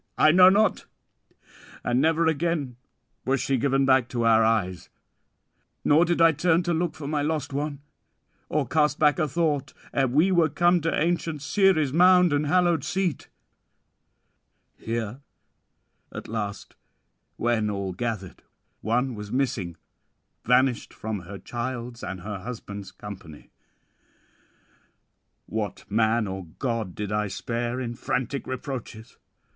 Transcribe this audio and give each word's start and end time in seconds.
I 0.17 0.31
know 0.31 0.49
not; 0.49 0.87
and 1.83 2.01
never 2.01 2.25
again 2.25 2.75
was 3.23 3.39
she 3.39 3.57
given 3.59 3.85
back 3.85 4.09
to 4.09 4.25
our 4.25 4.43
eyes; 4.43 4.89
nor 5.85 6.05
did 6.05 6.19
I 6.19 6.31
turn 6.31 6.63
to 6.63 6.73
look 6.73 6.95
for 6.95 7.05
my 7.07 7.21
lost 7.21 7.53
one, 7.53 7.83
or 8.49 8.67
cast 8.67 8.97
back 8.97 9.19
a 9.19 9.27
thought, 9.27 9.75
ere 9.93 10.07
we 10.07 10.31
were 10.31 10.49
come 10.49 10.81
to 10.81 10.99
ancient 10.99 11.43
Ceres' 11.43 11.93
mound 11.93 12.33
and 12.33 12.47
hallowed 12.47 12.83
seat; 12.83 13.29
here 14.75 15.21
at 16.11 16.27
last, 16.27 16.75
when 17.37 17.69
all 17.69 17.93
gathered, 17.93 18.41
one 18.81 19.13
was 19.13 19.31
missing, 19.31 19.77
vanished 20.45 20.95
from 20.95 21.19
her 21.19 21.37
child's 21.37 22.01
and 22.03 22.21
her 22.21 22.39
husband's 22.39 22.91
company. 22.91 23.51
What 25.45 25.85
man 25.91 26.25
or 26.25 26.45
god 26.57 26.95
did 26.95 27.11
I 27.11 27.27
spare 27.27 27.79
in 27.79 27.93
frantic 27.93 28.47
reproaches? 28.47 29.17